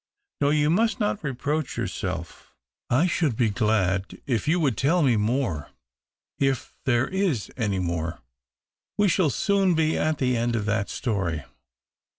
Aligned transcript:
No, 0.39 0.49
you 0.49 0.71
must 0.71 0.99
not 0.99 1.23
reproach 1.23 1.77
yourself. 1.77 2.55
I 2.89 3.05
should 3.05 3.35
be 3.35 3.49
THE 3.49 3.51
OCTAVE 3.51 3.53
OF 3.53 3.57
CLAUDIUS. 3.57 3.87
261 4.25 4.25
glad 4.25 4.35
if 4.35 4.47
you 4.47 4.59
would 4.59 4.75
tell 4.79 5.03
me 5.03 5.15
more— 5.15 5.69
if 6.49 6.73
there 6.85 7.07
is 7.07 7.51
any 7.55 7.77
more." 7.77 8.17
"We 8.97 9.07
shall 9.07 9.29
soon 9.29 9.75
be 9.75 9.95
at 9.99 10.17
the 10.17 10.35
end 10.35 10.55
of 10.55 10.65
that 10.65 10.89
story. 10.89 11.43